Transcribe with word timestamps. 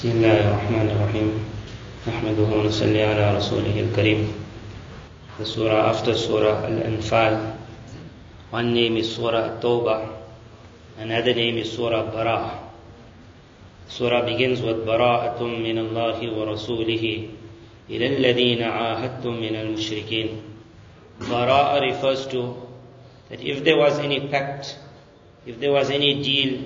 بسم 0.00 0.16
الله 0.16 0.40
الرحمن 0.48 0.86
الرحيم 0.96 1.28
نحمده 2.08 2.48
ونصلي 2.56 3.02
على 3.04 3.36
رسوله 3.36 3.76
الكريم 3.80 4.32
The 5.36 5.44
surah 5.44 5.92
after 5.92 6.16
surah 6.16 6.64
Al-Anfal 6.64 7.36
One 8.48 8.72
name 8.72 8.96
is 8.96 9.12
surah 9.12 9.60
Tawbah 9.60 10.08
Another 10.96 11.34
name 11.36 11.58
is 11.58 11.68
surah 11.76 12.08
Bara 12.08 12.64
Surah 13.92 14.24
begins 14.24 14.62
with 14.62 14.88
Bara'atum 14.88 15.60
min 15.60 15.76
Allahi 15.76 16.32
wa 16.32 16.48
rasulihi 16.48 17.28
ila 17.92 18.06
alladhina 18.08 18.72
ahadtum 18.72 19.36
min 19.38 19.52
al-mushrikeen 19.54 20.40
Bara'a 21.28 21.76
refers 21.84 22.26
to 22.28 22.56
that 23.28 23.44
if 23.44 23.62
there 23.64 23.76
was 23.76 23.98
any 23.98 24.28
pact, 24.32 24.78
if 25.44 25.60
there 25.60 25.72
was 25.72 25.90
any 25.90 26.22
deal, 26.22 26.64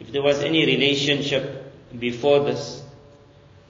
if 0.00 0.10
there 0.10 0.22
was 0.26 0.40
any 0.42 0.66
relationship 0.66 1.57
before 1.96 2.40
this, 2.44 2.82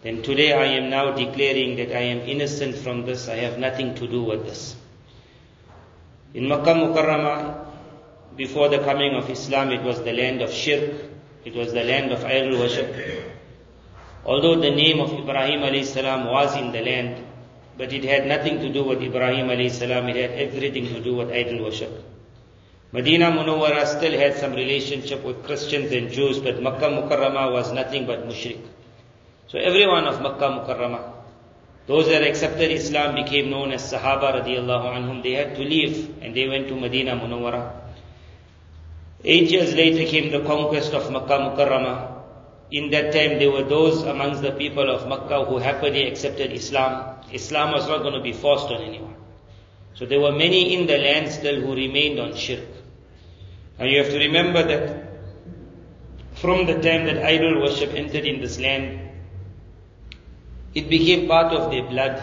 then 0.02 0.22
today 0.22 0.52
I 0.52 0.76
am 0.78 0.90
now 0.90 1.12
declaring 1.12 1.76
that 1.76 1.96
I 1.96 2.02
am 2.02 2.20
innocent 2.20 2.76
from 2.76 3.04
this, 3.04 3.28
I 3.28 3.36
have 3.36 3.58
nothing 3.58 3.94
to 3.96 4.06
do 4.06 4.22
with 4.22 4.44
this. 4.44 4.76
In 6.34 6.48
Makkah 6.48 6.74
Mukarramah, 6.74 7.66
before 8.36 8.68
the 8.68 8.78
coming 8.78 9.14
of 9.14 9.28
Islam, 9.28 9.70
it 9.70 9.82
was 9.82 10.02
the 10.02 10.12
land 10.12 10.42
of 10.42 10.52
shirk, 10.52 10.94
it 11.44 11.54
was 11.54 11.72
the 11.72 11.82
land 11.82 12.12
of 12.12 12.24
idol 12.24 12.58
worship. 12.58 12.94
Although 14.24 14.60
the 14.60 14.70
name 14.70 15.00
of 15.00 15.12
Ibrahim 15.12 15.60
alayhi 15.60 15.84
salam 15.84 16.26
was 16.26 16.56
in 16.56 16.70
the 16.70 16.80
land, 16.80 17.24
but 17.76 17.92
it 17.92 18.04
had 18.04 18.26
nothing 18.26 18.60
to 18.60 18.72
do 18.72 18.84
with 18.84 19.02
Ibrahim 19.02 19.48
alayhi 19.48 19.70
salam, 19.70 20.08
it 20.08 20.16
had 20.16 20.30
everything 20.38 20.86
to 20.88 21.00
do 21.00 21.16
with 21.16 21.30
idol 21.30 21.64
worship. 21.64 22.04
Medina 22.90 23.30
Munawwara 23.30 23.86
still 23.86 24.18
had 24.18 24.36
some 24.38 24.54
relationship 24.54 25.22
with 25.22 25.44
Christians 25.44 25.92
and 25.92 26.10
Jews, 26.10 26.38
but 26.38 26.62
Makkah 26.62 26.88
Mukarramah 26.88 27.52
was 27.52 27.70
nothing 27.70 28.06
but 28.06 28.26
mushrik. 28.26 28.60
So 29.48 29.58
everyone 29.58 30.06
of 30.06 30.22
Makkah 30.22 30.48
Mukarramah, 30.48 31.12
those 31.86 32.06
that 32.08 32.22
accepted 32.22 32.70
Islam 32.70 33.14
became 33.14 33.50
known 33.50 33.72
as 33.72 33.92
Sahaba 33.92 34.42
radiallahu 34.42 34.96
anhum. 34.96 35.22
They 35.22 35.32
had 35.32 35.54
to 35.56 35.62
leave 35.62 36.16
and 36.22 36.34
they 36.34 36.48
went 36.48 36.68
to 36.68 36.76
Medina 36.76 37.12
Munawwara. 37.12 37.72
Eight 39.22 39.50
years 39.50 39.74
later 39.74 40.08
came 40.10 40.30
the 40.30 40.40
conquest 40.46 40.94
of 40.94 41.12
Makkah 41.12 41.40
Mukarramah. 41.40 42.22
In 42.70 42.88
that 42.90 43.12
time 43.12 43.38
there 43.38 43.50
were 43.50 43.64
those 43.64 44.02
amongst 44.04 44.40
the 44.40 44.52
people 44.52 44.88
of 44.88 45.06
Makkah 45.06 45.44
who 45.44 45.58
happily 45.58 46.08
accepted 46.08 46.52
Islam. 46.52 47.16
Islam 47.32 47.72
was 47.72 47.86
not 47.86 47.98
going 47.98 48.14
to 48.14 48.22
be 48.22 48.32
forced 48.32 48.68
on 48.68 48.80
anyone. 48.80 49.16
So 49.92 50.06
there 50.06 50.20
were 50.20 50.32
many 50.32 50.72
in 50.74 50.86
the 50.86 50.96
land 50.96 51.30
still 51.30 51.60
who 51.60 51.74
remained 51.74 52.18
on 52.18 52.34
shirk. 52.34 52.77
And 53.78 53.90
you 53.90 53.98
have 53.98 54.10
to 54.10 54.18
remember 54.18 54.62
that 54.64 55.08
from 56.34 56.66
the 56.66 56.74
time 56.74 57.06
that 57.06 57.24
idol 57.24 57.60
worship 57.62 57.94
entered 57.94 58.24
in 58.24 58.40
this 58.40 58.58
land, 58.58 59.00
it 60.74 60.88
became 60.88 61.26
part 61.28 61.52
of 61.52 61.70
their 61.70 61.84
blood. 61.84 62.22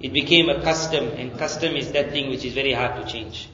It 0.00 0.12
became 0.12 0.48
a 0.48 0.62
custom, 0.62 1.08
and 1.08 1.38
custom 1.38 1.74
is 1.74 1.92
that 1.92 2.10
thing 2.10 2.30
which 2.30 2.44
is 2.44 2.54
very 2.54 2.72
hard 2.72 3.02
to 3.02 3.10
change. 3.10 3.48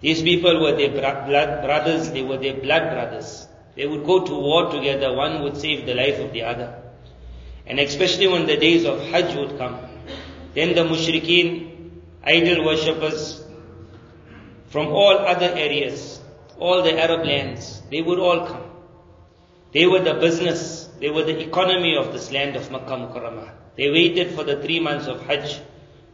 These 0.00 0.22
people 0.22 0.60
were 0.60 0.76
their 0.76 0.90
blood 0.90 1.64
brothers, 1.64 2.10
they 2.10 2.22
were 2.22 2.36
their 2.36 2.54
blood 2.54 2.90
brothers. 2.92 3.48
They 3.74 3.86
would 3.86 4.04
go 4.04 4.24
to 4.24 4.34
war 4.34 4.70
together, 4.70 5.14
one 5.14 5.42
would 5.42 5.56
save 5.56 5.86
the 5.86 5.94
life 5.94 6.20
of 6.20 6.32
the 6.32 6.42
other. 6.42 6.80
And 7.66 7.80
especially 7.80 8.28
when 8.28 8.46
the 8.46 8.56
days 8.56 8.84
of 8.84 9.00
Hajj 9.00 9.34
would 9.36 9.58
come, 9.58 9.78
then 10.54 10.74
the 10.74 10.82
mushrikeen, 10.82 11.90
idol 12.22 12.64
worshippers, 12.64 13.43
from 14.74 14.88
all 14.88 15.18
other 15.18 15.50
areas, 15.54 16.20
all 16.58 16.82
the 16.82 17.00
Arab 17.00 17.24
lands, 17.24 17.80
they 17.92 18.02
would 18.02 18.18
all 18.18 18.44
come. 18.44 18.64
They 19.72 19.86
were 19.86 20.00
the 20.00 20.14
business, 20.14 20.90
they 20.98 21.10
were 21.10 21.22
the 21.22 21.38
economy 21.38 21.96
of 21.96 22.12
this 22.12 22.32
land 22.32 22.56
of 22.56 22.72
Makkah 22.72 22.96
Mukarramah. 23.02 23.52
They 23.76 23.88
waited 23.88 24.32
for 24.32 24.42
the 24.42 24.60
three 24.62 24.80
months 24.80 25.06
of 25.06 25.24
Hajj. 25.26 25.60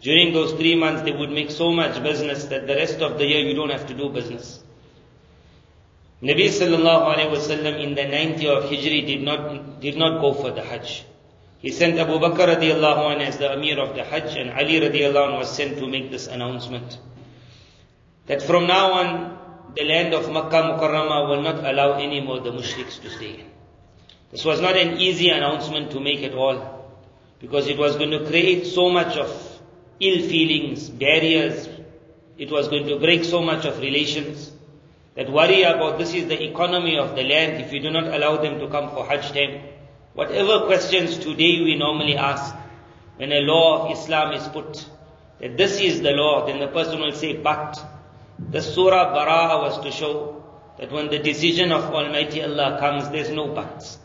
During 0.02 0.34
those 0.34 0.52
three 0.52 0.74
months, 0.74 1.00
they 1.04 1.12
would 1.12 1.30
make 1.30 1.50
so 1.50 1.72
much 1.72 2.02
business 2.02 2.44
that 2.52 2.66
the 2.66 2.74
rest 2.74 3.00
of 3.00 3.16
the 3.16 3.24
year 3.24 3.40
you 3.40 3.54
don't 3.54 3.70
have 3.70 3.86
to 3.86 3.94
do 3.94 4.10
business. 4.10 4.62
Nabi 6.22 6.48
sallallahu 6.48 7.14
alayhi 7.14 7.30
wasallam 7.30 7.82
in 7.82 7.94
the 7.94 8.04
ninth 8.04 8.42
year 8.42 8.52
of 8.52 8.64
Hijri 8.64 9.06
did 9.06 9.22
not, 9.22 9.80
did 9.80 9.96
not 9.96 10.20
go 10.20 10.34
for 10.34 10.50
the 10.50 10.62
Hajj. 10.62 11.06
He 11.60 11.72
sent 11.72 11.98
Abu 11.98 12.18
Bakr 12.18 12.56
radiallahu 12.56 13.14
anh 13.14 13.22
as 13.22 13.38
the 13.38 13.54
Amir 13.54 13.78
of 13.80 13.94
the 13.94 14.04
Hajj 14.04 14.36
and 14.36 14.50
Ali 14.50 14.80
radiallahu 14.80 15.32
anh 15.32 15.38
was 15.38 15.50
sent 15.50 15.78
to 15.78 15.86
make 15.86 16.10
this 16.10 16.26
announcement. 16.26 16.98
That 18.30 18.42
from 18.42 18.68
now 18.68 18.92
on, 18.92 19.38
the 19.74 19.82
land 19.82 20.14
of 20.14 20.30
Makkah 20.30 20.62
Mukarramah 20.62 21.28
will 21.28 21.42
not 21.42 21.64
allow 21.64 21.94
any 21.98 22.20
more 22.20 22.38
the 22.38 22.52
mushriks 22.52 23.02
to 23.02 23.10
stay. 23.10 23.44
This 24.30 24.44
was 24.44 24.60
not 24.60 24.76
an 24.76 25.00
easy 25.00 25.30
announcement 25.30 25.90
to 25.90 25.98
make 25.98 26.22
at 26.22 26.34
all. 26.34 26.86
Because 27.40 27.66
it 27.66 27.76
was 27.76 27.96
going 27.96 28.12
to 28.12 28.24
create 28.26 28.66
so 28.66 28.88
much 28.88 29.16
of 29.16 29.28
ill 29.98 30.28
feelings, 30.28 30.88
barriers. 30.88 31.68
It 32.38 32.52
was 32.52 32.68
going 32.68 32.86
to 32.86 33.00
break 33.00 33.24
so 33.24 33.42
much 33.42 33.64
of 33.64 33.80
relations. 33.80 34.52
That 35.16 35.28
worry 35.32 35.64
about 35.64 35.98
this 35.98 36.14
is 36.14 36.28
the 36.28 36.40
economy 36.40 36.98
of 36.98 37.16
the 37.16 37.24
land 37.24 37.60
if 37.60 37.72
you 37.72 37.80
do 37.80 37.90
not 37.90 38.14
allow 38.14 38.36
them 38.36 38.60
to 38.60 38.68
come 38.68 38.90
for 38.90 39.04
Hajj 39.04 39.32
time. 39.32 39.60
Whatever 40.14 40.66
questions 40.66 41.18
today 41.18 41.62
we 41.62 41.74
normally 41.74 42.16
ask, 42.16 42.54
when 43.16 43.32
a 43.32 43.40
law 43.40 43.86
of 43.86 43.98
Islam 43.98 44.34
is 44.34 44.46
put, 44.46 44.86
that 45.40 45.56
this 45.56 45.80
is 45.80 46.00
the 46.00 46.12
law, 46.12 46.46
then 46.46 46.60
the 46.60 46.68
person 46.68 47.00
will 47.00 47.10
say, 47.10 47.36
but. 47.36 47.96
The 48.50 48.60
Surah 48.60 49.14
Bara'ah 49.14 49.62
was 49.62 49.78
to 49.84 49.92
show 49.92 50.42
that 50.76 50.90
when 50.90 51.08
the 51.08 51.20
decision 51.20 51.70
of 51.70 51.84
Almighty 51.84 52.42
Allah 52.42 52.78
comes, 52.80 53.08
there's 53.10 53.30
no 53.30 53.46
buts. 53.54 53.96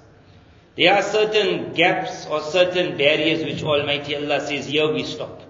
There 0.77 0.93
are 0.93 1.01
certain 1.01 1.73
gaps 1.73 2.27
or 2.27 2.41
certain 2.41 2.95
barriers 2.95 3.43
which 3.43 3.63
Almighty 3.63 4.15
Allah 4.15 4.45
says, 4.45 4.67
here 4.67 4.93
we 4.93 5.03
stop. 5.03 5.41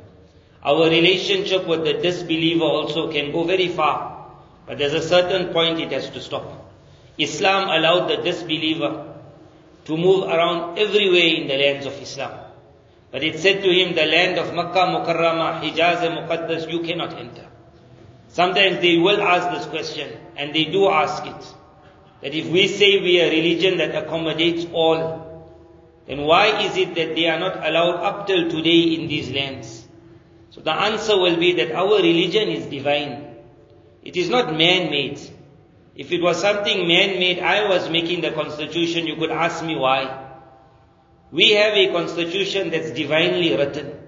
Our 0.64 0.90
relationship 0.90 1.68
with 1.68 1.84
the 1.84 1.94
disbeliever 1.94 2.64
also 2.64 3.12
can 3.12 3.34
go 3.34 3.44
very 3.44 3.68
far, 3.68 4.32
but 4.66 4.78
there's 4.78 4.94
a 4.94 5.02
certain 5.02 5.52
point 5.52 5.80
it 5.80 5.92
has 5.92 6.10
to 6.12 6.22
stop. 6.22 6.72
Islam 7.18 7.68
allowed 7.68 8.08
the 8.08 8.24
disbeliever 8.24 9.14
to 9.86 9.98
move 9.98 10.24
around 10.24 10.80
everywhere 10.80 11.42
in 11.42 11.48
the 11.48 11.58
lands 11.58 11.86
of 11.86 11.94
Islam. 12.02 12.40
But 13.12 13.24
it 13.24 13.40
said 13.40 13.62
to 13.62 13.70
him, 13.70 13.94
the 13.94 14.06
land 14.06 14.40
of 14.40 14.54
Makkah 14.54 14.88
Mukarramah, 14.88 15.62
Hijaz 15.62 16.00
Muqaddas, 16.00 16.72
you 16.72 16.80
cannot 16.80 17.18
enter. 17.18 17.50
Sometimes 18.30 18.82
they 18.82 18.98
will 18.98 19.22
ask 19.22 19.58
this 19.58 19.66
question, 19.68 20.18
and 20.36 20.54
they 20.54 20.66
do 20.66 20.90
ask 20.90 21.26
it. 21.26 21.54
That 22.22 22.34
if 22.34 22.48
we 22.48 22.68
say 22.68 23.00
we 23.02 23.22
are 23.22 23.26
a 23.26 23.30
religion 23.30 23.78
that 23.78 23.96
accommodates 23.96 24.66
all, 24.74 25.26
then 26.08 26.22
why 26.22 26.62
is 26.62 26.78
it 26.78 26.96
that 26.96 27.16
they 27.16 27.28
are 27.28 27.40
not 27.40 27.58
allowed 27.58 28.04
up 28.04 28.28
till 28.28 28.50
today 28.50 28.96
in 28.96 29.08
these 29.08 29.32
lands? 29.32 29.88
So 30.52 30.62
the 30.62 30.74
answer 30.74 31.18
will 31.18 31.38
be 31.38 31.54
that 31.54 31.72
our 31.72 31.98
religion 31.98 32.50
is 32.50 32.66
divine. 32.66 33.36
It 34.04 34.16
is 34.16 34.30
not 34.30 34.52
man-made. 34.52 35.20
If 35.96 36.12
it 36.12 36.22
was 36.22 36.40
something 36.40 36.88
man-made, 36.88 37.40
I 37.40 37.68
was 37.68 37.90
making 37.90 38.22
the 38.22 38.32
constitution, 38.32 39.08
you 39.08 39.16
could 39.16 39.32
ask 39.32 39.64
me 39.64 39.76
why. 39.76 40.24
We 41.32 41.52
have 41.52 41.74
a 41.74 41.92
constitution 41.92 42.70
that's 42.70 42.92
divinely 42.92 43.56
written. 43.56 44.00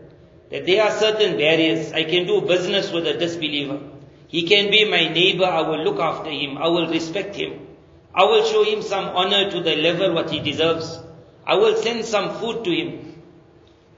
That 0.51 0.65
there 0.65 0.83
are 0.83 0.91
certain 0.91 1.37
barriers. 1.37 1.91
I 1.91 2.03
can 2.03 2.25
do 2.27 2.41
business 2.41 2.91
with 2.91 3.07
a 3.07 3.17
disbeliever. 3.17 3.79
He 4.27 4.43
can 4.43 4.69
be 4.69 4.89
my 4.89 5.07
neighbor, 5.07 5.45
I 5.45 5.61
will 5.61 5.83
look 5.83 5.99
after 5.99 6.29
him, 6.29 6.57
I 6.57 6.67
will 6.67 6.87
respect 6.87 7.35
him. 7.35 7.67
I 8.13 8.23
will 8.23 8.43
show 8.45 8.63
him 8.63 8.81
some 8.81 9.05
honor 9.05 9.51
to 9.51 9.61
the 9.61 9.75
level 9.75 10.13
what 10.13 10.31
he 10.31 10.39
deserves. 10.39 10.99
I 11.45 11.55
will 11.55 11.75
send 11.77 12.03
some 12.03 12.39
food 12.39 12.63
to 12.65 12.71
him. 12.71 13.21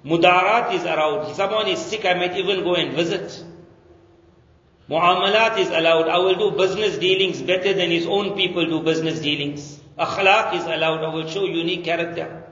Mudarat 0.05 0.73
is 0.73 0.83
allowed. 0.83 1.29
If 1.29 1.35
someone 1.35 1.67
is 1.67 1.79
sick, 1.79 2.05
I 2.05 2.13
might 2.13 2.35
even 2.37 2.63
go 2.63 2.75
and 2.75 2.93
visit. 2.93 3.43
Muamalat 4.89 5.57
is 5.59 5.69
allowed. 5.69 6.09
I 6.09 6.17
will 6.17 6.35
do 6.35 6.57
business 6.57 6.97
dealings 6.97 7.41
better 7.41 7.73
than 7.73 7.91
his 7.91 8.05
own 8.07 8.35
people 8.35 8.65
do 8.65 8.81
business 8.81 9.19
dealings. 9.19 9.79
Akhlaq 9.97 10.55
is 10.55 10.63
allowed. 10.65 11.03
I 11.03 11.13
will 11.13 11.27
show 11.27 11.45
unique 11.45 11.83
character. 11.83 12.43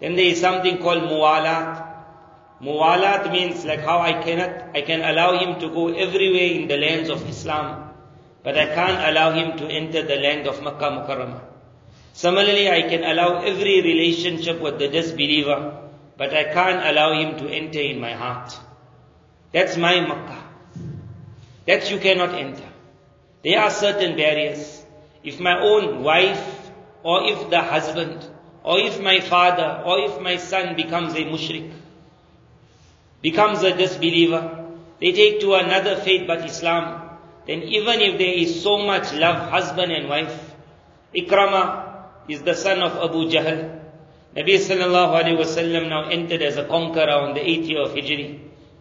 Then 0.00 0.16
there 0.16 0.26
is 0.26 0.40
something 0.40 0.78
called 0.78 1.02
muwalat. 1.02 1.87
Muwalat 2.60 3.30
means 3.30 3.64
like 3.64 3.80
how 3.80 4.00
I 4.00 4.14
cannot, 4.14 4.74
I 4.74 4.82
can 4.82 5.02
allow 5.02 5.38
him 5.38 5.60
to 5.60 5.68
go 5.68 5.88
everywhere 5.88 6.50
in 6.58 6.66
the 6.66 6.76
lands 6.76 7.08
of 7.08 7.28
Islam, 7.28 7.90
but 8.42 8.58
I 8.58 8.66
can't 8.74 9.08
allow 9.10 9.32
him 9.32 9.56
to 9.58 9.66
enter 9.66 10.02
the 10.02 10.16
land 10.16 10.48
of 10.48 10.60
Makkah 10.62 10.90
Mukarramah. 10.90 11.40
Similarly, 12.14 12.68
I 12.68 12.82
can 12.82 13.04
allow 13.04 13.42
every 13.42 13.80
relationship 13.80 14.60
with 14.60 14.80
the 14.80 14.88
disbeliever, 14.88 15.88
but 16.16 16.34
I 16.34 16.44
can't 16.52 16.84
allow 16.84 17.12
him 17.12 17.38
to 17.38 17.48
enter 17.48 17.80
in 17.80 18.00
my 18.00 18.12
heart. 18.12 18.58
That's 19.52 19.76
my 19.76 20.00
Makkah. 20.00 20.42
That 21.66 21.88
you 21.92 21.98
cannot 21.98 22.34
enter. 22.34 22.68
There 23.44 23.60
are 23.60 23.70
certain 23.70 24.16
barriers. 24.16 24.84
If 25.22 25.38
my 25.38 25.60
own 25.60 26.02
wife, 26.02 26.72
or 27.04 27.22
if 27.30 27.50
the 27.50 27.62
husband, 27.62 28.26
or 28.64 28.80
if 28.80 29.00
my 29.00 29.20
father, 29.20 29.82
or 29.86 30.00
if 30.00 30.20
my 30.20 30.38
son 30.38 30.74
becomes 30.74 31.14
a 31.14 31.18
mushrik, 31.18 31.70
becomes 33.22 33.62
a 33.62 33.76
disbeliever, 33.76 34.66
they 35.00 35.12
take 35.12 35.40
to 35.40 35.54
another 35.54 35.96
faith 35.96 36.26
but 36.26 36.44
Islam, 36.44 37.10
then 37.46 37.62
even 37.62 38.00
if 38.00 38.18
there 38.18 38.34
is 38.34 38.62
so 38.62 38.78
much 38.78 39.12
love, 39.14 39.50
husband 39.50 39.92
and 39.92 40.08
wife, 40.08 40.54
Ikrama 41.14 42.04
is 42.28 42.42
the 42.42 42.54
son 42.54 42.80
of 42.80 42.92
Abu 42.92 43.30
Jahl. 43.30 43.80
Nabi 44.36 44.56
sallallahu 44.58 45.22
alayhi 45.22 45.38
wasallam 45.38 45.88
now 45.88 46.08
entered 46.10 46.42
as 46.42 46.56
a 46.58 46.64
conqueror 46.64 47.10
on 47.10 47.34
the 47.34 47.40
eighth 47.40 47.66
year 47.66 47.80
of 47.82 47.92
Hijri. 47.92 48.40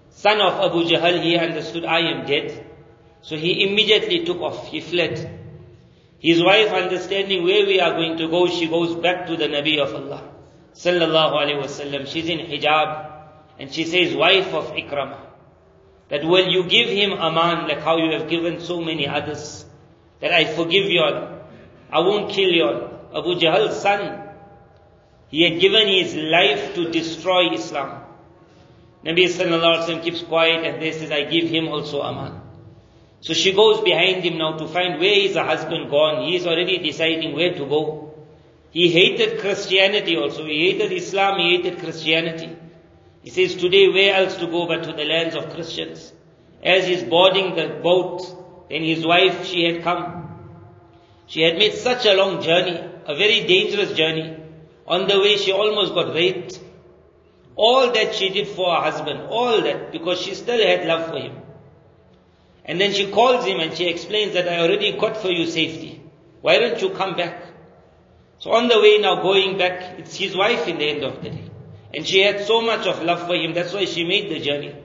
Son 0.10 0.42
of 0.42 0.54
Abu 0.54 0.84
Jahl, 0.84 1.22
he 1.22 1.38
understood, 1.38 1.86
I 1.86 2.00
am 2.00 2.26
dead. 2.26 2.66
So 3.22 3.38
he 3.38 3.64
immediately 3.70 4.26
took 4.26 4.42
off, 4.42 4.68
he 4.68 4.82
fled. 4.82 5.40
His 6.20 6.44
wife 6.44 6.72
understanding 6.72 7.44
where 7.44 7.66
we 7.66 7.80
are 7.80 7.94
going 7.94 8.18
to 8.18 8.28
go, 8.28 8.48
she 8.48 8.68
goes 8.68 8.96
back 8.96 9.28
to 9.28 9.38
the 9.38 9.46
Nabi 9.46 9.80
of 9.80 9.94
Allah. 9.94 10.24
Sallallahu 10.74 11.34
alayhi 11.34 11.64
wasallam. 11.64 12.08
She's 12.08 12.28
in 12.28 12.40
hijab. 12.40 13.17
And 13.60 13.74
she 13.74 13.86
says, 13.86 14.16
wife 14.16 14.54
of 14.54 14.72
Ikramah, 14.74 15.20
that 16.10 16.24
will 16.24 16.48
you 16.48 16.64
give 16.64 16.90
him 16.90 17.14
aman 17.14 17.68
like 17.68 17.82
how 17.82 17.98
you 17.98 18.12
have 18.18 18.30
given 18.30 18.62
so 18.62 18.82
many 18.82 19.08
others? 19.08 19.66
That 20.20 20.32
I 20.32 20.46
forgive 20.46 20.86
you 20.86 21.02
all. 21.02 21.40
I 21.92 22.00
won't 22.00 22.32
kill 22.32 22.50
you 22.50 22.64
all. 22.64 22.98
Abu 23.16 23.40
Jahl's 23.40 23.82
son, 23.82 24.30
he 25.30 25.44
had 25.44 25.60
given 25.60 25.88
his 25.88 26.16
life 26.16 26.76
to 26.76 26.90
destroy 26.92 27.54
Islam. 27.54 28.04
Nabi 29.04 29.26
sallallahu 29.26 29.62
alaihi 29.62 29.88
wasallam 29.88 30.04
keeps 30.04 30.22
quiet 30.22 30.66
and 30.66 30.82
they 30.82 30.92
says, 30.92 31.12
I 31.12 31.24
give 31.24 31.50
him 31.50 31.68
also 31.68 32.02
aman. 32.02 32.42
So 33.22 33.34
she 33.34 33.54
goes 33.54 33.82
behind 33.82 34.24
him 34.24 34.38
now 34.38 34.58
to 34.58 34.68
find 34.68 35.00
where 35.00 35.20
is 35.20 35.34
the 35.34 35.44
husband 35.44 35.90
gone. 35.90 36.28
He 36.28 36.36
is 36.36 36.46
already 36.46 36.78
deciding 36.78 37.36
where 37.36 37.54
to 37.54 37.66
go. 37.66 38.14
He 38.72 38.90
hated 38.90 39.40
Christianity 39.40 40.18
also. 40.18 40.46
He 40.46 40.72
hated 40.72 40.92
Islam, 40.92 41.40
he 41.40 41.58
hated 41.58 41.80
Christianity. 41.80 42.56
He 43.28 43.34
says, 43.34 43.58
today 43.58 43.90
where 43.90 44.16
else 44.16 44.38
to 44.38 44.48
go 44.48 44.68
but 44.68 44.86
to 44.86 44.94
the 44.94 45.04
lands 45.04 45.36
of 45.36 45.50
Christians? 45.54 46.14
As 46.64 46.88
he's 46.88 47.04
boarding 47.04 47.58
the 47.58 47.82
boat, 47.84 48.22
then 48.70 48.86
his 48.86 49.06
wife, 49.06 49.46
she 49.46 49.66
had 49.66 49.84
come. 49.84 50.30
She 51.26 51.42
had 51.42 51.58
made 51.58 51.74
such 51.74 52.06
a 52.06 52.14
long 52.14 52.42
journey, 52.42 52.80
a 53.06 53.16
very 53.16 53.46
dangerous 53.46 53.92
journey. 53.92 54.34
On 54.88 55.10
the 55.10 55.20
way, 55.20 55.36
she 55.36 55.52
almost 55.52 55.94
got 55.94 56.14
raped. 56.14 56.58
All 57.58 57.92
that 57.92 58.16
she 58.16 58.30
did 58.30 58.48
for 58.48 58.74
her 58.74 58.82
husband, 58.82 59.20
all 59.30 59.62
that, 59.62 59.92
because 59.92 60.22
she 60.22 60.34
still 60.34 60.66
had 60.66 60.88
love 60.88 61.10
for 61.10 61.18
him. 61.18 61.36
And 62.64 62.80
then 62.80 62.94
she 62.94 63.12
calls 63.12 63.44
him 63.44 63.60
and 63.60 63.76
she 63.76 63.90
explains 63.90 64.36
that 64.36 64.48
I 64.48 64.60
already 64.60 64.94
got 64.94 65.18
for 65.18 65.32
you 65.32 65.48
safety. 65.48 66.02
Why 66.40 66.60
don't 66.60 66.82
you 66.82 66.92
come 66.92 67.18
back? 67.18 67.44
So 68.40 68.52
on 68.52 68.70
the 68.70 68.80
way 68.80 69.00
now 69.00 69.22
going 69.22 69.58
back, 69.58 70.00
it's 70.00 70.16
his 70.16 70.34
wife 70.34 70.66
in 70.70 70.78
the 70.78 70.86
end 70.86 71.04
of 71.04 71.22
the 71.22 71.30
day. 71.32 71.52
And 71.94 72.06
she 72.06 72.22
had 72.22 72.46
so 72.46 72.62
much 72.62 72.86
of 72.86 73.02
love 73.04 73.28
for 73.28 73.36
him, 73.36 73.54
that's 73.54 73.74
why 73.74 73.86
she 73.86 74.04
made 74.04 74.30
the 74.30 74.40
journey. 74.40 74.76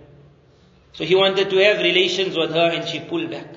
So 0.93 1.05
he 1.05 1.15
wanted 1.15 1.51
to 1.51 1.57
have 1.57 1.79
relations 1.79 2.37
with 2.37 2.51
her 2.51 2.71
and 2.71 2.89
she 2.89 3.01
pulled 3.01 3.31
back. 3.31 3.49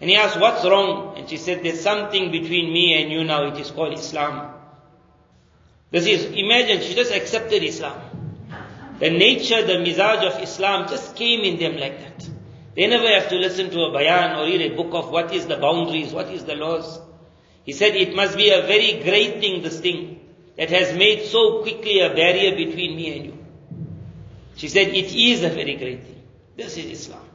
And 0.00 0.10
he 0.10 0.16
asked, 0.16 0.38
what's 0.40 0.64
wrong? 0.64 1.16
And 1.16 1.28
she 1.28 1.36
said, 1.36 1.62
there's 1.62 1.80
something 1.80 2.30
between 2.30 2.72
me 2.72 3.00
and 3.00 3.12
you 3.12 3.24
now, 3.24 3.46
it 3.46 3.58
is 3.58 3.70
called 3.70 3.94
Islam. 3.94 4.54
This 5.90 6.06
is, 6.06 6.24
imagine, 6.24 6.82
she 6.82 6.94
just 6.94 7.12
accepted 7.12 7.62
Islam. 7.62 8.00
The 8.98 9.10
nature, 9.10 9.64
the 9.64 9.74
mizaj 9.74 10.24
of 10.24 10.42
Islam 10.42 10.88
just 10.88 11.14
came 11.14 11.40
in 11.42 11.58
them 11.58 11.76
like 11.76 12.00
that. 12.00 12.28
They 12.74 12.86
never 12.88 13.08
have 13.08 13.28
to 13.28 13.36
listen 13.36 13.70
to 13.70 13.80
a 13.82 13.92
bayan 13.92 14.36
or 14.36 14.44
read 14.46 14.72
a 14.72 14.74
book 14.74 14.92
of 14.92 15.10
what 15.10 15.32
is 15.32 15.46
the 15.46 15.56
boundaries, 15.56 16.12
what 16.12 16.28
is 16.28 16.44
the 16.44 16.56
laws. 16.56 17.00
He 17.64 17.72
said 17.72 17.94
it 17.94 18.14
must 18.14 18.36
be 18.36 18.50
a 18.50 18.62
very 18.62 19.02
great 19.02 19.40
thing, 19.40 19.62
this 19.62 19.80
thing, 19.80 20.20
that 20.57 20.69
has 20.69 20.95
made 20.97 21.25
so 21.25 21.61
quickly 21.61 22.01
a 22.01 22.09
barrier 22.13 22.55
between 22.55 22.95
me 22.95 23.15
and 23.15 23.25
you. 23.25 23.37
She 24.55 24.67
said 24.67 24.89
it 24.89 25.13
is 25.13 25.43
a 25.43 25.49
very 25.49 25.75
great 25.75 26.03
thing. 26.03 26.21
This 26.57 26.77
is 26.77 26.85
Islam. 26.85 27.25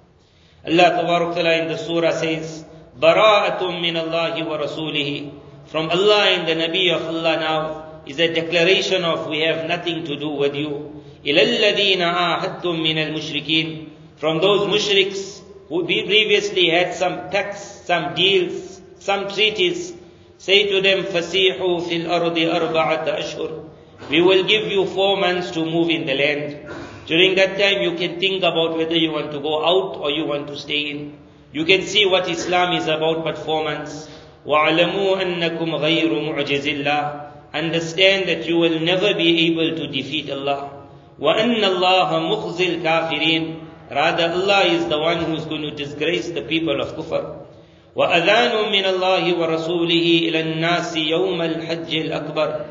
Allah 0.66 0.90
Ta'ala 1.34 1.62
in 1.62 1.69
the 1.69 1.78
surah 1.78 2.12
says, 2.12 2.64
Bara'atum 2.99 3.81
min 3.81 3.96
Allahi 3.96 4.43
wa 4.43 4.58
rasulihi. 4.58 5.32
From 5.66 5.88
Allah 5.90 6.25
and 6.37 6.46
the 6.46 6.55
Nabi 6.55 6.94
of 6.94 7.02
Allah 7.06 7.37
now 7.40 8.02
is 8.06 8.20
a 8.20 8.32
declaration 8.32 9.05
of 9.05 9.28
we 9.28 9.40
have 9.40 9.66
nothing 9.66 10.05
to 10.05 10.16
do 10.16 10.28
with 10.31 10.55
you. 10.55 11.02
إِلَى 11.25 11.40
الَّذِينَ 11.40 12.00
آهَدْتُم 12.00 12.62
مِّنَ 12.62 12.96
الْمُشْرِكِينَ 12.96 13.88
From 14.16 14.40
those 14.40 14.69
mushriks 14.69 15.40
who 15.69 15.84
previously 15.84 16.69
had 16.69 16.94
some 16.94 17.31
pacts, 17.31 17.87
some 17.87 18.14
deals, 18.14 18.81
some 18.99 19.28
treaties, 19.31 19.94
Say 20.39 20.68
to 20.71 20.81
them, 20.81 21.03
Fasihu 21.03 21.86
fil 21.86 22.09
ardi 22.09 22.45
arba'at 22.45 23.07
ashur. 23.09 23.65
We 24.09 24.21
will 24.21 24.45
give 24.45 24.68
you 24.71 24.86
four 24.86 25.18
months 25.18 25.51
to 25.51 25.65
move 25.65 25.89
in 25.89 26.06
the 26.06 26.13
land. 26.15 26.65
During 27.07 27.36
that 27.36 27.57
time, 27.59 27.81
you 27.81 27.95
can 27.95 28.21
think 28.21 28.41
about 28.44 28.77
whether 28.77 28.95
you 28.95 29.12
want 29.12 29.33
to 29.33 29.41
go 29.41 29.65
out 29.65 29.97
or 29.97 30.12
you 30.12 30.25
want 30.25 30.47
to 30.47 30.56
stay 30.56 30.91
in. 30.91 31.18
You 31.51 31.65
can 31.65 31.81
see 31.81 32.06
what 32.06 32.30
Islam 32.30 32.74
is 32.77 32.88
about, 32.88 33.25
but 33.25 33.38
four 33.38 33.65
months. 33.65 34.07
وَعَلَمُوا 34.45 35.21
أَنَّكُمْ 35.21 35.75
غَيْرُ 35.75 36.07
مُعْجِزِ 36.07 36.83
اللَّهِ 36.83 37.31
Understand 37.53 38.30
that 38.30 38.47
you 38.47 38.57
will 38.59 38.80
never 38.80 39.13
be 39.15 39.47
able 39.47 39.75
to 39.75 39.88
defeat 39.88 40.30
Allah. 40.30 40.88
وَأَنَّ 41.19 41.59
اللَّهَ 41.59 42.09
مُخْزِي 42.31 42.80
الْكَافِرِينَ 42.80 43.59
Rather, 43.91 44.31
Allah 44.31 44.62
is 44.68 44.88
the 44.88 45.00
one 45.00 45.18
who 45.18 45.33
is 45.33 45.44
going 45.44 45.63
to 45.63 45.71
disgrace 45.71 46.30
the 46.30 46.44
people 46.44 46.80
of 46.80 46.95
kufr. 46.95 47.49
وأذان 47.95 48.71
من 48.71 48.86
الله 48.86 49.39
ورسوله 49.39 50.07
إلى 50.30 50.39
الناس 50.39 50.97
يوم 50.97 51.41
الحج 51.41 51.95
الأكبر 51.95 52.65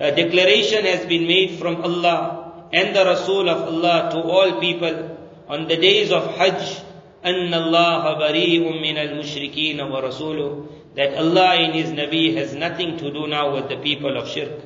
A 0.00 0.10
declaration 0.10 0.84
has 0.84 1.06
been 1.06 1.26
made 1.26 1.52
from 1.52 1.76
Allah 1.82 2.52
and 2.72 2.96
the 2.96 3.04
Rasul 3.04 3.48
of 3.48 3.62
Allah 3.62 4.10
to 4.10 4.20
all 4.22 4.60
people 4.60 5.16
on 5.48 5.68
the 5.68 5.76
days 5.76 6.10
of 6.10 6.36
Hajj 6.36 6.82
أن 7.24 7.54
الله 7.54 8.12
بريء 8.18 8.68
من 8.82 8.98
المشركين 8.98 9.80
ورسوله 9.80 10.66
that 10.94 11.14
Allah 11.14 11.56
in 11.60 11.72
His 11.72 11.90
Nabi 11.90 12.36
has 12.36 12.54
nothing 12.54 12.96
to 12.98 13.10
do 13.10 13.26
now 13.26 13.54
with 13.54 13.68
the 13.68 13.76
people 13.76 14.16
of 14.16 14.28
shirk. 14.28 14.60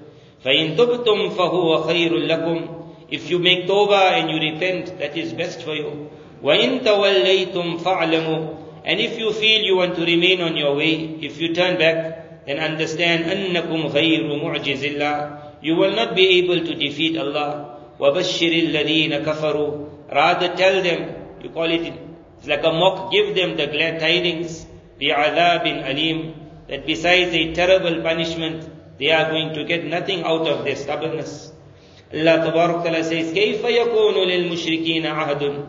فإن 0.44 0.76
تبتم 0.76 1.30
فهو 1.30 1.82
خير 1.82 2.16
لكم 2.16 2.84
If 3.10 3.30
you 3.30 3.38
make 3.38 3.66
tawbah 3.66 4.20
and 4.20 4.30
you 4.30 4.52
repent, 4.52 4.98
that 4.98 5.16
is 5.16 5.32
best 5.32 5.62
for 5.62 5.74
you. 5.74 6.10
وَإِن 6.42 6.84
تَوَلَّيْتُمْ 6.84 7.78
فَاعْلَمُوا 7.78 8.67
And 8.87 8.99
if 8.99 9.17
you 9.17 9.31
feel 9.31 9.61
you 9.61 9.77
want 9.77 9.95
to 9.95 10.05
remain 10.05 10.41
on 10.41 10.57
your 10.57 10.75
way, 10.75 11.17
if 11.21 11.39
you 11.39 11.53
turn 11.53 11.77
back, 11.77 12.45
then 12.45 12.59
understand 12.59 13.25
أَنَّكُمْ 13.25 13.91
غَيْرُ 13.91 14.43
مُعْجِزِ 14.43 14.97
اللَّهِ 14.97 15.39
You 15.61 15.75
will 15.75 15.95
not 15.95 16.15
be 16.15 16.39
able 16.39 16.65
to 16.65 16.75
defeat 16.75 17.17
Allah. 17.17 17.79
وَبَشِّرِ 17.99 18.69
الَّذِينَ 18.69 19.23
كَفَرُوا 19.23 20.11
Rather 20.11 20.55
tell 20.55 20.81
them, 20.83 21.15
you 21.41 21.49
call 21.49 21.71
it, 21.71 21.93
it's 22.37 22.47
like 22.47 22.63
a 22.63 22.71
mock, 22.71 23.11
give 23.11 23.35
them 23.35 23.55
the 23.55 23.67
glad 23.67 23.99
tidings, 23.99 24.65
بِعَذَابٍ 24.99 25.63
أَلِيمٍ 25.63 26.33
That 26.67 26.85
besides 26.85 27.33
a 27.33 27.53
terrible 27.53 28.01
punishment, 28.01 28.69
they 28.99 29.11
are 29.11 29.29
going 29.29 29.53
to 29.53 29.63
get 29.63 29.85
nothing 29.85 30.23
out 30.23 30.47
of 30.47 30.65
their 30.65 30.75
stubbornness. 30.75 31.51
Allah 32.13 32.45
Tabarak 32.45 32.83
Ta'ala 32.83 33.03
says, 33.03 33.33
كيف 33.33 33.63
يكون 33.65 34.27
للمشركين 34.27 35.05
عهد 35.05 35.65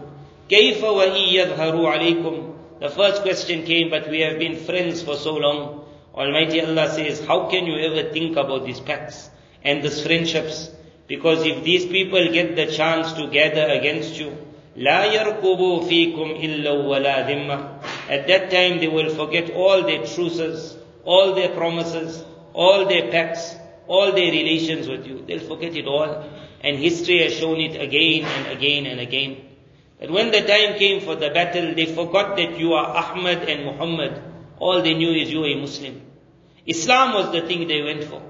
كيف 0.49 0.85
وإن 0.85 1.17
يظهروا 1.17 1.89
عليكم 1.89 2.55
The 2.81 2.91
first 2.91 3.23
question 3.23 3.65
came, 3.65 3.91
but 3.91 4.11
we 4.11 4.21
have 4.21 4.39
been 4.39 4.57
friends 4.57 5.03
for 5.03 5.17
so 5.17 5.35
long. 5.35 5.85
Almighty 6.15 6.61
Allah 6.61 6.91
says, 6.91 7.25
how 7.25 7.49
can 7.49 7.67
you 7.67 7.77
ever 7.79 8.11
think 8.13 8.37
about 8.37 8.65
these 8.65 8.81
pacts 8.81 9.31
and 9.63 9.83
these 9.83 10.03
friendships? 10.03 10.71
Because 11.07 11.45
if 11.47 11.65
these 11.65 11.87
people 11.87 12.33
get 12.33 12.57
the 12.57 12.67
chance 12.67 13.13
to 13.15 13.29
gather 13.29 13.67
against 13.69 14.19
you, 14.19 14.37
لا 14.77 15.05
يرقبوا 15.05 15.81
فيكم 15.81 16.31
إلا 16.43 16.71
ولا 16.71 17.27
ذمة 17.29 17.81
At 18.09 18.27
that 18.27 18.51
time 18.51 18.81
they 18.81 18.89
will 18.89 19.15
forget 19.15 19.51
all 19.51 19.83
their 19.83 20.05
truces, 20.05 20.77
all 21.05 21.35
their 21.35 21.51
promises, 21.51 22.25
all 22.53 22.87
their 22.87 23.11
pacts, 23.11 23.55
all 23.87 24.13
their 24.13 24.31
relations 24.33 24.89
with 24.89 25.07
you. 25.07 25.25
They'll 25.27 25.47
forget 25.47 25.77
it 25.77 25.87
all. 25.87 26.25
And 26.61 26.77
history 26.79 27.23
has 27.23 27.35
shown 27.35 27.61
it 27.61 27.81
again 27.81 28.25
and 28.25 28.47
again 28.49 28.87
and 28.87 29.01
again. 29.01 29.37
That 30.01 30.11
when 30.11 30.31
the 30.31 30.43
time 30.43 30.79
came 30.79 31.01
for 31.01 31.15
the 31.15 31.31
battle, 31.31 31.75
they 31.75 31.87
forgot 31.87 32.37
that 32.37 32.59
you 32.59 32.73
are 32.75 32.97
Ahmad 32.97 33.49
and 33.49 33.65
Muhammad. 33.65 34.23
All 34.59 34.83
they 34.83 34.95
knew 34.95 35.11
is 35.11 35.31
you 35.31 35.45
are 35.45 35.49
a 35.49 35.61
Muslim. 35.61 36.01
Islam 36.67 37.15
was 37.15 37.33
the 37.33 37.43
thing 37.43 37.69
they 37.69 37.83
went 37.83 38.05
for. 38.05 38.23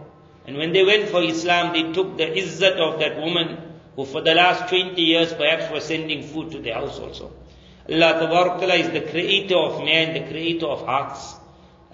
And 0.47 0.57
when 0.57 0.73
they 0.73 0.85
went 0.85 1.09
for 1.09 1.23
Islam, 1.23 1.73
they 1.73 1.93
took 1.93 2.17
the 2.19 2.27
izzat 2.27 2.77
of 2.77 3.01
that 3.01 3.17
woman 3.17 3.59
who 3.97 4.05
for 4.05 4.21
the 4.21 4.35
last 4.35 4.69
20 4.69 5.01
years 5.01 5.33
perhaps 5.33 5.73
was 5.73 5.85
sending 5.85 6.23
food 6.23 6.51
to 6.53 6.61
their 6.61 6.75
house 6.75 6.99
also. 6.99 7.33
Allah 7.89 8.13
Ta'ala 8.19 8.75
is 8.75 8.91
the 8.91 9.03
creator 9.03 9.57
of 9.57 9.85
man, 9.85 10.15
the 10.15 10.29
creator 10.31 10.67
of 10.67 10.85
hearts. 10.87 11.35